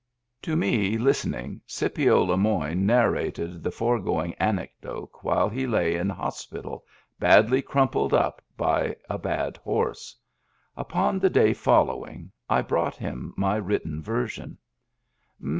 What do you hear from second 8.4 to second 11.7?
by a bad horse. Upon the day